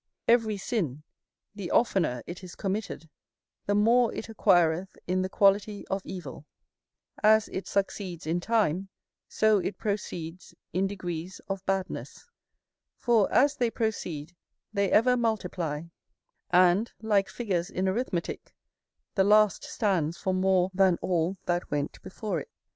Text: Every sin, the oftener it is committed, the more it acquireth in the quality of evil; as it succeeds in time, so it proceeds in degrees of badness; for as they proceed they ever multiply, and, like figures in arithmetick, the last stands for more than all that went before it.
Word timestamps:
Every 0.27 0.57
sin, 0.57 1.03
the 1.53 1.69
oftener 1.69 2.23
it 2.25 2.43
is 2.43 2.55
committed, 2.55 3.07
the 3.67 3.75
more 3.75 4.11
it 4.15 4.29
acquireth 4.29 4.97
in 5.05 5.21
the 5.21 5.29
quality 5.29 5.85
of 5.89 6.01
evil; 6.07 6.47
as 7.21 7.47
it 7.49 7.67
succeeds 7.67 8.25
in 8.25 8.39
time, 8.39 8.89
so 9.27 9.59
it 9.59 9.77
proceeds 9.77 10.55
in 10.73 10.87
degrees 10.87 11.39
of 11.47 11.63
badness; 11.67 12.25
for 12.97 13.31
as 13.31 13.57
they 13.57 13.69
proceed 13.69 14.35
they 14.73 14.89
ever 14.91 15.15
multiply, 15.15 15.83
and, 16.49 16.91
like 17.03 17.29
figures 17.29 17.69
in 17.69 17.85
arithmetick, 17.87 18.55
the 19.13 19.23
last 19.23 19.63
stands 19.63 20.17
for 20.17 20.33
more 20.33 20.71
than 20.73 20.97
all 21.03 21.37
that 21.45 21.69
went 21.69 22.01
before 22.01 22.39
it. 22.39 22.49